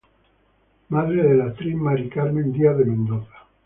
Madre 0.89 1.21
de 1.27 1.35
la 1.35 1.45
actriz 1.45 1.75
Mari 1.75 2.09
Carmen 2.09 2.51
Díaz 2.51 2.75
de 2.75 2.85
Mendoza. 2.85 3.33